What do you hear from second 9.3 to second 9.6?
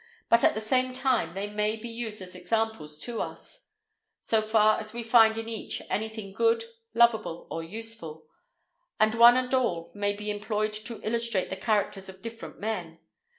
and